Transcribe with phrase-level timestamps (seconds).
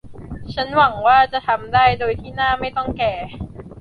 [0.53, 3.13] ฉันหวังว่าฉันจะทำได้โดยที่หน้าไม่ต้องแก่